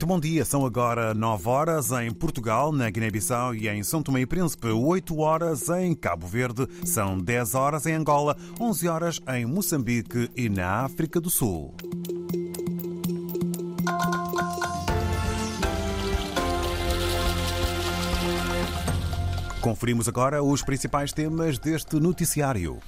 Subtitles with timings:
[0.00, 0.46] Muito bom dia.
[0.46, 5.18] São agora 9 horas em Portugal, na Guiné-Bissau e em São Tomé e Príncipe, 8
[5.18, 10.84] horas em Cabo Verde, são 10 horas em Angola, 11 horas em Moçambique e na
[10.84, 11.74] África do Sul.
[19.60, 22.78] Conferimos agora os principais temas deste noticiário.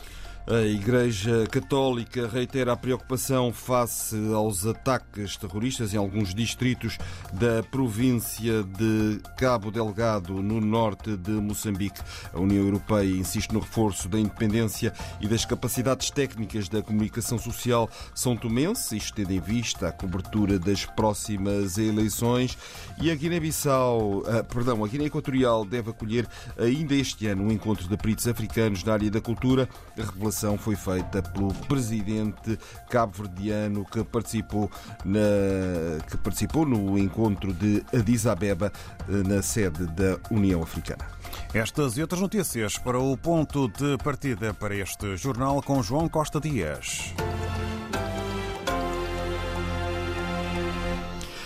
[0.45, 6.99] A Igreja Católica reitera a preocupação face aos ataques terroristas em alguns distritos
[7.33, 12.01] da província de Cabo Delgado, no norte de Moçambique.
[12.35, 17.89] A União Europeia insiste no reforço da independência e das capacidades técnicas da comunicação social
[18.13, 22.59] são tomense, isto tendo em vista a cobertura das próximas eleições.
[23.01, 26.27] E a Guiné-Bissau, ah, perdão, a Guiné Equatorial deve acolher
[26.59, 29.69] ainda este ano um encontro de peritos africanos na área da cultura.
[29.97, 34.71] A revelação foi feita pelo presidente cabo-verdiano que participou,
[35.05, 38.73] na, que participou no encontro de Addis Abeba,
[39.09, 41.07] eh, na sede da União Africana.
[41.53, 46.41] Estas e outras notícias para o ponto de partida para este jornal com João Costa
[46.41, 47.15] Dias.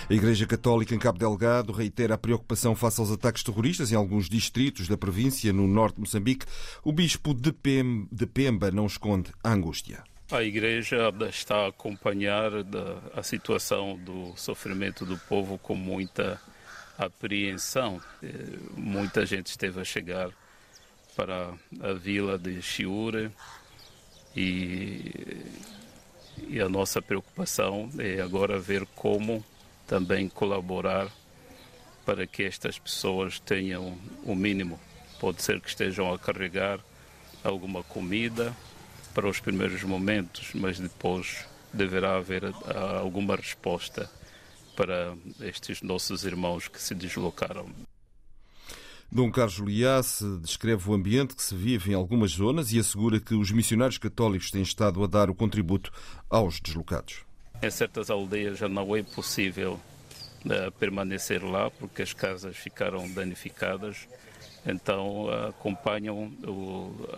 [0.09, 4.29] A Igreja Católica em Cabo Delgado reitera a preocupação face aos ataques terroristas em alguns
[4.29, 6.45] distritos da província no norte de Moçambique.
[6.81, 10.01] O bispo de Pemba não esconde a angústia.
[10.31, 12.51] A Igreja está a acompanhar
[13.13, 16.39] a situação do sofrimento do povo com muita
[16.97, 18.01] apreensão.
[18.23, 20.29] Eh, muita gente esteve a chegar
[21.17, 23.29] para a vila de Chiure
[24.33, 25.11] e,
[26.47, 29.43] e a nossa preocupação é agora ver como
[29.87, 31.07] também colaborar
[32.05, 34.79] para que estas pessoas tenham o mínimo.
[35.19, 36.79] Pode ser que estejam a carregar
[37.43, 38.55] alguma comida
[39.13, 44.09] para os primeiros momentos, mas depois deverá haver ah, alguma resposta
[44.75, 47.67] para estes nossos irmãos que se deslocaram.
[49.11, 53.33] Dom Carlos Liasse descreve o ambiente que se vive em algumas zonas e assegura que
[53.33, 55.91] os missionários católicos têm estado a dar o contributo
[56.29, 57.26] aos deslocados.
[57.61, 59.79] Em certas aldeias já não é possível
[60.45, 64.07] uh, permanecer lá porque as casas ficaram danificadas.
[64.65, 66.31] Então acompanham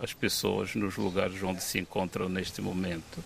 [0.04, 3.24] as pessoas nos lugares onde se encontram neste momento.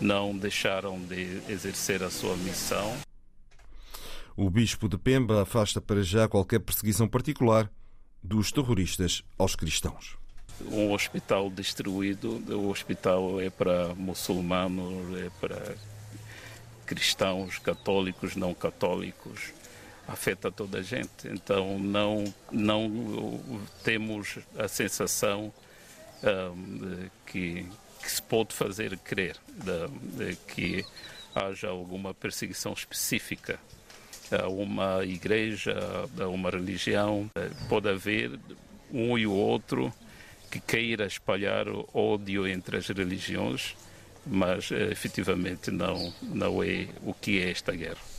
[0.00, 2.96] Não deixaram de exercer a sua missão.
[4.36, 7.70] O bispo de Pemba afasta para já qualquer perseguição particular
[8.22, 10.16] dos terroristas aos cristãos
[10.70, 15.74] um hospital destruído, o hospital é para muçulmanos, é para
[16.92, 19.54] cristãos, católicos, não católicos,
[20.06, 21.26] afeta toda a gente.
[21.26, 23.40] Então não, não
[23.82, 25.50] temos a sensação
[26.22, 27.66] um, que,
[28.02, 30.84] que, se pode fazer crer de, de que
[31.34, 33.58] haja alguma perseguição específica
[34.30, 35.74] a uma igreja,
[36.20, 37.30] a uma religião.
[37.70, 38.38] Pode haver
[38.92, 39.90] um e o outro
[40.50, 41.64] que queira espalhar
[41.94, 43.74] ódio entre as religiões
[44.26, 48.11] mas eh, efetivamente não, não é o que é esta guerra.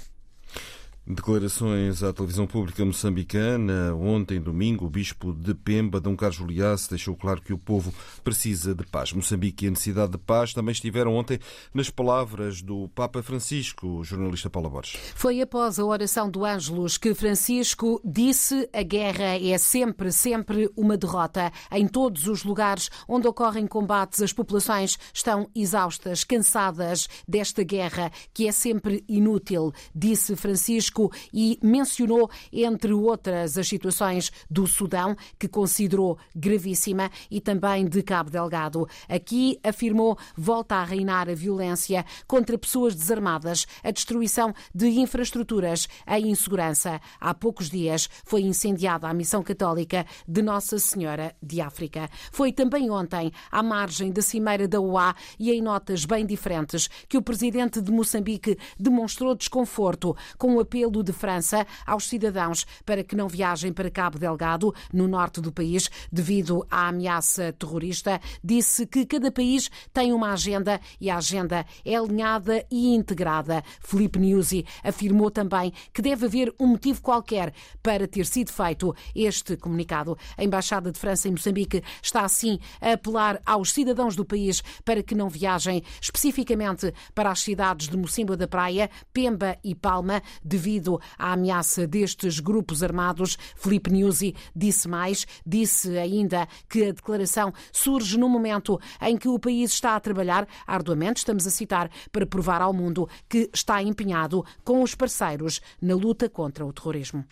[1.05, 3.93] Declarações à televisão pública moçambicana.
[3.93, 7.93] Ontem, domingo, o bispo de Pemba, Dom Carlos Liasse, deixou claro que o povo
[8.23, 9.11] precisa de paz.
[9.11, 11.39] Moçambique e a necessidade de paz também estiveram ontem
[11.73, 14.97] nas palavras do Papa Francisco, o jornalista Paula Borges.
[15.13, 20.95] Foi após a oração do Ângelus que Francisco disse a guerra é sempre, sempre uma
[20.95, 21.51] derrota.
[21.69, 28.47] Em todos os lugares onde ocorrem combates, as populações estão exaustas, cansadas desta guerra que
[28.47, 35.47] é sempre inútil, disse Francisco risco e mencionou, entre outras, as situações do Sudão, que
[35.47, 38.87] considerou gravíssima, e também de Cabo Delgado.
[39.09, 46.19] Aqui afirmou volta a reinar a violência contra pessoas desarmadas, a destruição de infraestruturas, a
[46.19, 47.01] insegurança.
[47.19, 52.09] Há poucos dias foi incendiada a missão católica de Nossa Senhora de África.
[52.31, 57.17] Foi também ontem, à margem da Cimeira da OA e em notas bem diferentes, que
[57.17, 63.03] o presidente de Moçambique demonstrou desconforto com o apelo apelo de França aos cidadãos para
[63.03, 68.19] que não viajem para Cabo Delgado, no norte do país, devido à ameaça terrorista.
[68.43, 73.63] Disse que cada país tem uma agenda e a agenda é alinhada e integrada.
[73.79, 79.55] Felipe Nyusi afirmou também que deve haver um motivo qualquer para ter sido feito este
[79.55, 80.17] comunicado.
[80.37, 85.01] A Embaixada de França em Moçambique está assim a apelar aos cidadãos do país para
[85.01, 90.72] que não viajem especificamente para as cidades de Mocimboa da Praia, Pemba e Palma, devido
[90.73, 93.37] respondido à ameaça destes grupos armados.
[93.55, 99.39] Felipe Nyusi disse mais, disse ainda que a declaração surge no momento em que o
[99.39, 100.47] país está a trabalhar.
[100.65, 105.95] Arduamente, estamos a citar, para provar ao mundo que está empenhado com os parceiros na
[105.95, 107.25] luta contra o terrorismo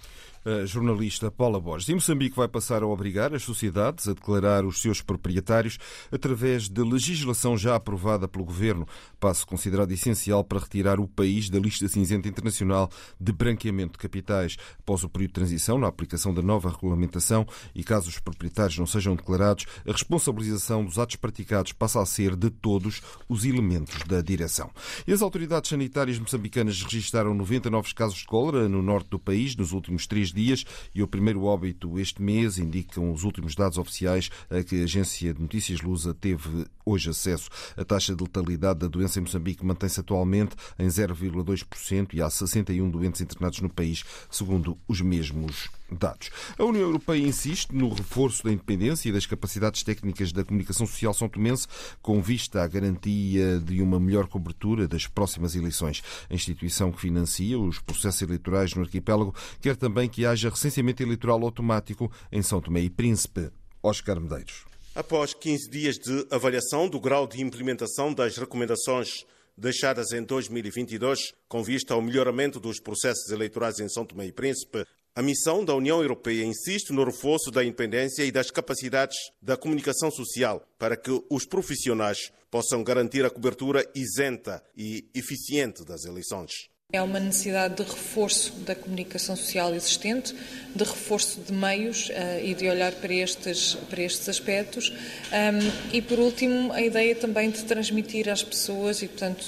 [0.44, 1.90] a jornalista Paula Borges.
[1.90, 5.78] E Moçambique vai passar a obrigar as sociedades a declarar os seus proprietários
[6.12, 8.88] através de legislação já aprovada pelo governo,
[9.20, 12.90] passo considerado essencial para retirar o país da lista cinzenta internacional
[13.20, 14.58] de branqueamento de capitais.
[14.80, 17.46] Após o período de transição, na aplicação da nova regulamentação
[17.76, 22.36] e caso os proprietários não sejam declarados, a responsabilização dos atos praticados passa a ser
[22.36, 24.72] de todos os elementos da direção.
[25.06, 29.56] E as autoridades sanitárias moçambicanas registaram 90 novos casos de cólera no norte do país
[29.56, 30.64] nos últimos três dias
[30.94, 35.34] e o primeiro óbito este mês, indicam os últimos dados oficiais a que a agência
[35.34, 37.50] de notícias Lusa teve hoje acesso.
[37.78, 42.90] A taxa de letalidade da doença em Moçambique mantém-se atualmente em 0,2% e há 61
[42.90, 46.30] doentes internados no país, segundo os mesmos dados.
[46.58, 51.14] A União Europeia insiste no reforço da independência e das capacidades técnicas da comunicação social
[51.14, 51.68] são tomense,
[52.02, 56.02] com vista à garantia de uma melhor cobertura das próximas eleições.
[56.30, 61.44] A instituição que financia os processos eleitorais no arquipélago quer também que haja recenseamento eleitoral
[61.44, 63.52] automático em São Tomé e Príncipe.
[63.84, 64.66] Oscar Medeiros.
[64.94, 69.26] Após 15 dias de avaliação do grau de implementação das recomendações
[69.58, 74.86] deixadas em 2022, com vista ao melhoramento dos processos eleitorais em São Tomé e Príncipe,
[75.14, 80.10] a missão da União Europeia insiste no reforço da independência e das capacidades da comunicação
[80.10, 86.70] social para que os profissionais possam garantir a cobertura isenta e eficiente das eleições.
[86.94, 90.36] É uma necessidade de reforço da comunicação social existente,
[90.76, 94.90] de reforço de meios uh, e de olhar para estes, para estes aspectos.
[94.90, 99.46] Um, e, por último, a ideia também de transmitir às pessoas e, portanto,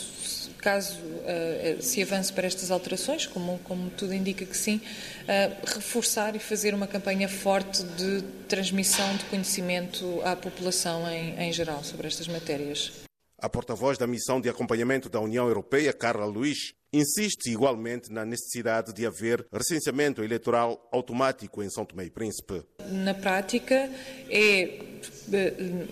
[0.63, 6.36] caso uh, se avance para estas alterações, como, como tudo indica que sim, uh, reforçar
[6.36, 12.07] e fazer uma campanha forte de transmissão de conhecimento à população em, em geral sobre
[12.07, 13.04] estas matérias.
[13.44, 18.94] A porta-voz da missão de acompanhamento da União Europeia, Carla Luiz, insiste igualmente na necessidade
[18.94, 22.63] de haver recenseamento eleitoral automático em São Tomé e Príncipe.
[22.90, 23.92] Na prática,
[24.30, 24.80] é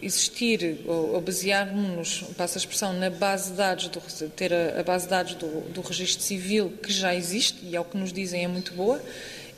[0.02, 5.10] existir ou basear-nos, passa a expressão, na base de dados, do, ter a, base de
[5.10, 8.74] dados do, do registro civil que já existe e, ao que nos dizem, é muito
[8.74, 9.02] boa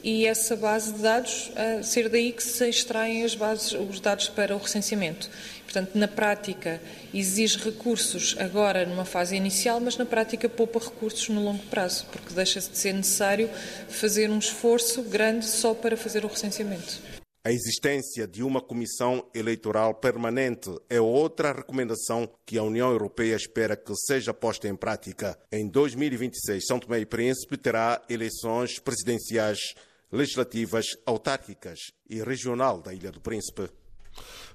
[0.03, 1.51] e essa base de dados,
[1.83, 5.29] ser daí que se extraem as bases, os dados para o recenseamento.
[5.63, 6.81] Portanto, na prática,
[7.13, 12.33] exige recursos agora numa fase inicial, mas na prática poupa recursos no longo prazo, porque
[12.33, 13.50] deixa de ser necessário
[13.88, 17.01] fazer um esforço grande só para fazer o recenseamento.
[17.45, 23.75] A existência de uma comissão eleitoral permanente é outra recomendação que a União Europeia espera
[23.75, 25.38] que seja posta em prática.
[25.51, 29.73] Em 2026, São Tomé e Príncipe terá eleições presidenciais
[30.13, 33.68] legislativas, autárquicas e regional da Ilha do Príncipe.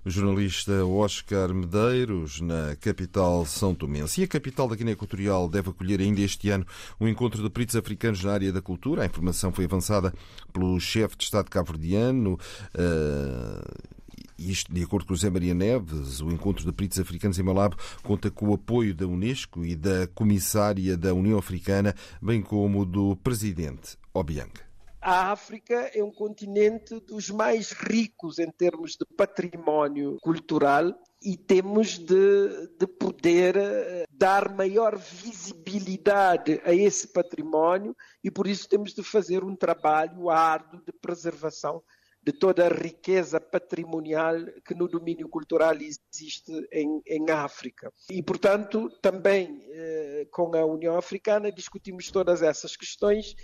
[0.05, 4.21] O jornalista Oscar Medeiros, na capital São Tomense.
[4.21, 6.65] E a capital da Guiné Equatorial deve acolher ainda este ano
[7.01, 9.03] um encontro de peritos africanos na área da cultura.
[9.03, 10.15] A informação foi avançada
[10.53, 12.39] pelo chefe de Estado cabo-verdiano.
[12.75, 13.99] Uh
[14.39, 18.31] isto, de acordo com José Maria Neves, o encontro de peritos africanos em Malabo conta
[18.31, 23.99] com o apoio da Unesco e da comissária da União Africana, bem como do presidente
[24.15, 24.68] Obiang
[25.01, 30.93] a África é um continente dos mais ricos em termos de património cultural
[31.23, 38.69] e temos de, de, poder eh, dar maior visibilidade a esse património e por isso
[38.69, 41.83] temos de fazer um trabalho árduo de preservação
[42.23, 44.35] de toda a riqueza patrimonial
[44.65, 47.93] que no domínio cultural existe em, em África.
[48.11, 53.35] E, portanto, também eh, com a União Africana discutimos todas essas questões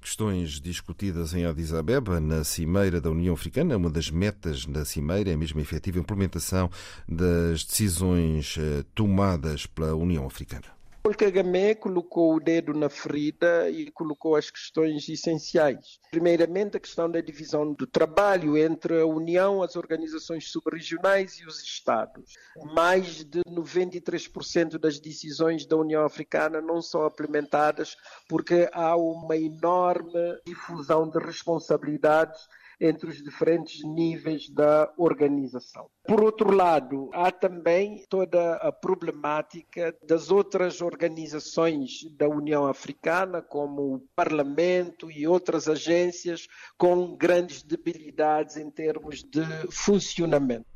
[0.00, 3.76] Questões discutidas em Addis Abeba, na Cimeira da União Africana.
[3.76, 6.70] Uma das metas da Cimeira é a mesma efetiva implementação
[7.08, 10.75] das decisões eh, tomadas pela União Africana.
[11.06, 16.00] Paul Kagame colocou o dedo na ferida e colocou as questões essenciais.
[16.10, 21.62] Primeiramente, a questão da divisão do trabalho entre a União, as organizações subregionais e os
[21.62, 22.32] Estados.
[22.74, 27.96] Mais de 93% das decisões da União Africana não são implementadas
[28.28, 32.48] porque há uma enorme difusão de responsabilidades
[32.80, 35.88] entre os diferentes níveis da organização.
[36.06, 43.94] Por outro lado, há também toda a problemática das outras organizações da União Africana, como
[43.94, 50.75] o Parlamento e outras agências, com grandes debilidades em termos de funcionamento.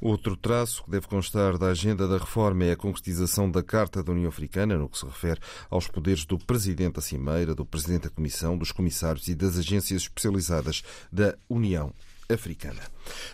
[0.00, 4.12] Outro traço que deve constar da agenda da reforma é a concretização da Carta da
[4.12, 8.10] União Africana, no que se refere aos poderes do Presidente da Cimeira, do Presidente da
[8.10, 10.82] Comissão, dos Comissários e das agências especializadas
[11.12, 11.92] da União
[12.28, 12.82] Africana.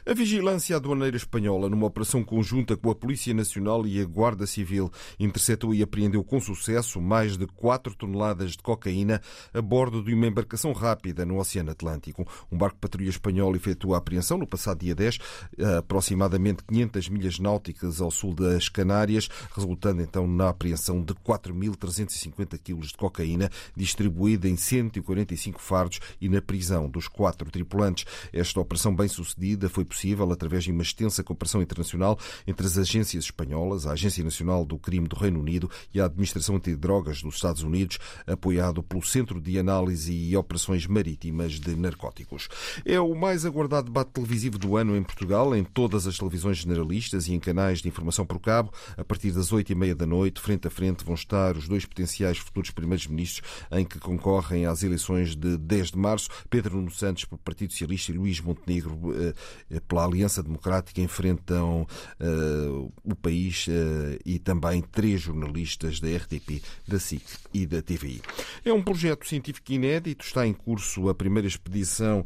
[0.06, 4.90] A vigilância aduaneira espanhola, numa operação conjunta com a Polícia Nacional e a Guarda Civil,
[5.18, 9.20] interceptou e apreendeu com sucesso mais de 4 toneladas de cocaína
[9.52, 12.24] a bordo de uma embarcação rápida no Oceano Atlântico.
[12.52, 15.18] Um barco patrulha espanhol efetuou a apreensão no passado dia 10,
[15.58, 22.58] a aproximadamente 500 milhas náuticas ao sul das Canárias, resultando então na apreensão de 4.350
[22.58, 28.04] quilos de cocaína, distribuída em 145 fardos e na prisão dos quatro tripulantes.
[28.32, 33.86] Esta operação bem-sucedida foi possível através de uma extensa cooperação internacional entre as agências espanholas,
[33.86, 37.98] a Agência Nacional do Crime do Reino Unido e a Administração Antidrogas dos Estados Unidos,
[38.26, 42.48] apoiado pelo Centro de Análise e Operações Marítimas de Narcóticos.
[42.84, 47.28] É o mais aguardado debate televisivo do ano em Portugal, em todas as televisões generalistas
[47.28, 48.72] e em canais de informação por cabo.
[48.96, 51.84] A partir das oito e meia da noite, frente a frente, vão estar os dois
[51.84, 57.24] potenciais futuros primeiros-ministros em que concorrem às eleições de 10 de março, Pedro Nuno Santos
[57.24, 59.35] pelo Partido Socialista e Luís Montenegro eh,
[59.71, 61.87] eh, pela Aliança Democrática enfrentam
[62.21, 68.21] uh, o país uh, e também três jornalistas da RTP, da SIC e da TVI.
[68.64, 72.25] É um projeto científico inédito, está em curso a primeira expedição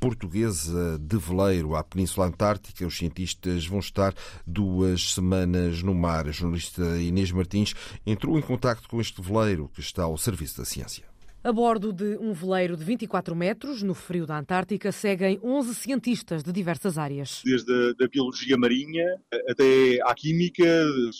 [0.00, 2.86] portuguesa de veleiro à Península Antártica.
[2.86, 4.14] Os cientistas vão estar
[4.46, 6.28] duas semanas no mar.
[6.28, 7.74] A jornalista Inês Martins
[8.06, 11.13] entrou em contato com este veleiro que está ao serviço da ciência.
[11.46, 16.42] A bordo de um veleiro de 24 metros, no frio da Antártica, seguem 11 cientistas
[16.42, 17.42] de diversas áreas.
[17.44, 19.04] Desde a da biologia marinha
[19.46, 20.64] até à química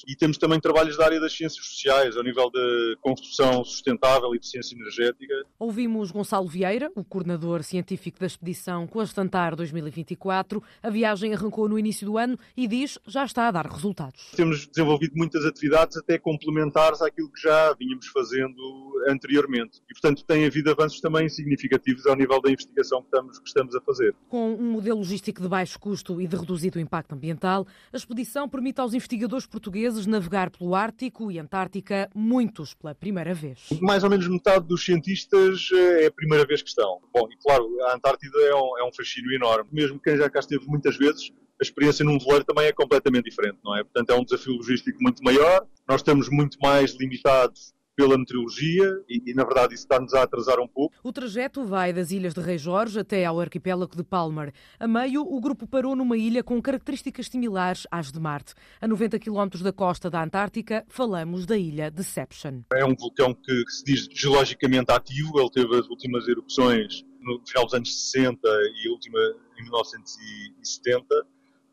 [0.09, 4.38] e temos também trabalhos da área das ciências sociais, ao nível da construção sustentável e
[4.38, 5.35] de ciência energética.
[5.59, 10.62] Ouvimos Gonçalo Vieira, o coordenador científico da expedição Constantar 2024.
[10.83, 14.31] A viagem arrancou no início do ano e diz já está a dar resultados.
[14.35, 19.83] Temos desenvolvido muitas atividades até complementares àquilo que já vínhamos fazendo anteriormente.
[19.90, 23.49] E, portanto, portanto, tem havido avanços também significativos ao nível da investigação que estamos, que
[23.49, 24.14] estamos a fazer.
[24.28, 28.80] Com um modelo logístico de baixo custo e de reduzido impacto ambiental, a expedição permite
[28.80, 33.68] aos investigadores portugueses navegar pelo Ártico e Antártica, muitos pela primeira vez.
[33.80, 37.00] Mais ou menos metade dos cientistas eh, é a primeira vez que estão.
[37.12, 39.68] Bom, e claro, a Antártida é um, é um fascínio enorme.
[39.73, 43.59] Mesmo quem já cá esteve muitas vezes, a experiência num veleiro também é completamente diferente,
[43.64, 43.83] não é?
[43.83, 45.66] Portanto, é um desafio logístico muito maior.
[45.88, 50.61] Nós estamos muito mais limitados pela meteorologia e, e, na verdade, isso está-nos a atrasar
[50.61, 50.95] um pouco.
[51.03, 54.53] O trajeto vai das ilhas de Rei Jorge até ao arquipélago de Palmer.
[54.79, 58.55] A meio, o grupo parou numa ilha com características similares às de Marte.
[58.81, 62.63] A 90 km da costa da Antártica, falamos da ilha Deception.
[62.73, 67.41] É um vulcão que, que se diz geologicamente ativo, ele teve as últimas erupções no
[67.47, 69.19] final dos anos 60 e a última
[69.59, 71.07] em 1970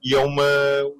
[0.03, 0.43] e é uma,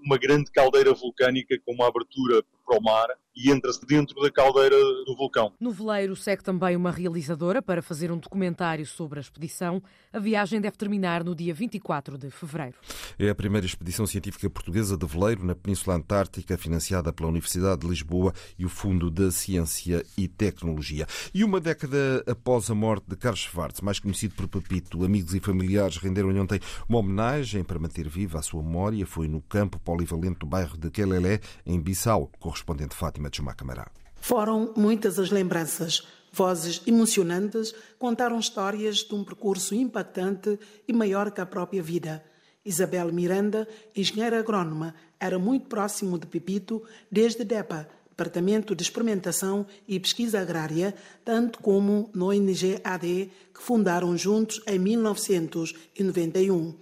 [0.04, 4.76] uma grande caldeira vulcânica com uma abertura para o mar e entra-se dentro da caldeira
[5.06, 5.54] do vulcão.
[5.60, 9.82] No veleiro segue também uma realizadora para fazer um documentário sobre a expedição.
[10.12, 12.76] A viagem deve terminar no dia 24 de fevereiro.
[13.18, 17.88] É a primeira expedição científica portuguesa de veleiro na Península Antártica, financiada pela Universidade de
[17.88, 21.08] Lisboa e o Fundo da Ciência e Tecnologia.
[21.34, 25.40] E uma década após a morte de Carlos Schwartz, mais conhecido por Papito, amigos e
[25.40, 29.06] familiares renderam-lhe ontem uma homenagem para manter viva a sua memória.
[29.06, 33.90] Foi no campo polivalente do bairro de Quelelé, em Bissau, correspondente Fátima de Chumacamará.
[34.20, 36.06] Foram muitas as lembranças.
[36.34, 42.24] Vozes emocionantes contaram histórias de um percurso impactante e maior que a própria vida.
[42.64, 50.00] Isabel Miranda, engenheira agrónoma, era muito próximo de Pepito desde DEPA, Departamento de Experimentação e
[50.00, 50.94] Pesquisa Agrária,
[51.26, 56.76] tanto como no ONG AD, que fundaram juntos em 1991.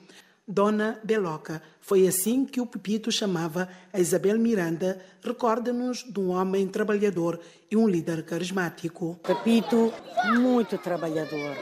[0.50, 1.62] Dona Beloca.
[1.80, 7.40] Foi assim que o Pepito chamava a Isabel Miranda, recorda-nos de um homem trabalhador
[7.70, 9.20] e um líder carismático.
[9.22, 9.94] Pepito,
[10.40, 11.56] muito trabalhador,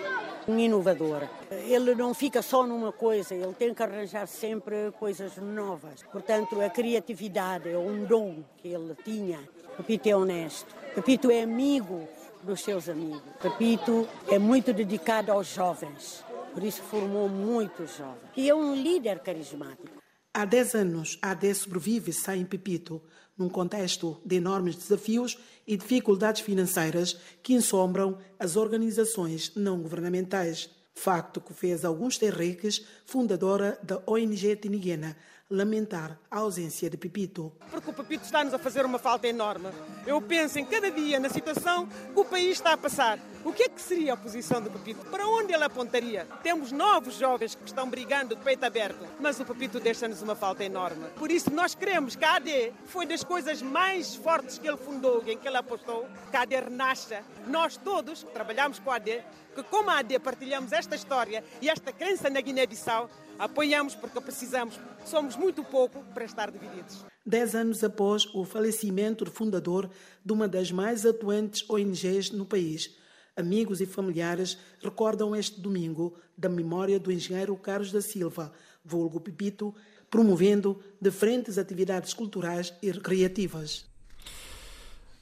[0.47, 1.27] um inovador.
[1.51, 6.03] Ele não fica só numa coisa, ele tem que arranjar sempre coisas novas.
[6.09, 9.39] Portanto, a criatividade é um dom que ele tinha.
[9.75, 10.73] Pepito é honesto.
[10.95, 12.07] Pepito é amigo
[12.41, 13.21] dos seus amigos.
[13.41, 16.25] Pepito é muito dedicado aos jovens
[16.57, 18.31] por isso formou muitos jovens.
[18.35, 20.01] E é um líder carismático.
[20.33, 22.99] Há 10 anos, a AD sobrevive sem Pepito,
[23.37, 25.37] num contexto de enormes desafios
[25.67, 30.67] e dificuldades financeiras que ensombram as organizações não governamentais.
[30.95, 35.15] Facto que fez alguns terreques, fundadora da ONG Tiniguena,
[35.47, 37.53] lamentar a ausência de Pepito.
[37.69, 39.67] Porque o Pepito está-nos a fazer uma falta enorme.
[40.07, 43.19] Eu penso em cada dia na situação que o país está a passar.
[43.47, 45.05] O que é que seria a posição do Pepito?
[45.05, 46.27] Para onde ele apontaria?
[46.43, 50.65] Temos novos jovens que estão brigando de peito aberto, mas o Pepito deixa-nos uma falta
[50.65, 51.05] enorme.
[51.15, 55.23] Por isso nós queremos que a AD foi das coisas mais fortes que ele fundou,
[55.25, 57.23] em que ele apostou, que a AD renasça.
[57.47, 59.23] Nós todos trabalhamos com a AD,
[59.55, 64.77] que como a AD partilhamos esta história e esta crença na Guiné-Bissau, apoiamos porque precisamos.
[65.05, 67.05] Somos muito pouco para estar divididos.
[67.25, 69.89] Dez anos após o falecimento do fundador
[70.23, 73.06] de uma das mais atuantes ONGs no país,
[73.37, 78.51] amigos e familiares recordam este domingo da memória do engenheiro Carlos da Silva,
[78.83, 79.73] vulgo Pipito,
[80.09, 83.85] promovendo diferentes atividades culturais e recreativas.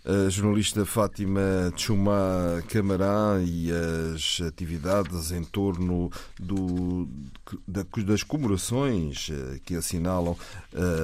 [0.07, 7.07] A jornalista Fátima Chuma Camará e as atividades em torno do,
[8.05, 10.37] das comemorações eh, que assinalam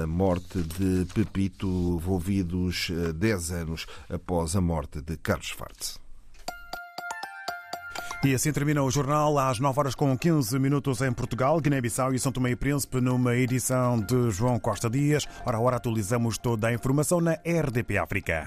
[0.03, 6.00] a morte de Pepito, envolvidos 10 anos após a morte de Carlos Fartes.
[8.23, 12.19] E assim termina o jornal às 9 horas com 15 minutos em Portugal, Guiné-Bissau e
[12.19, 15.27] São Tomé e Príncipe numa edição de João Costa Dias.
[15.43, 18.45] Ora, a hora atualizamos toda a informação na RDP África.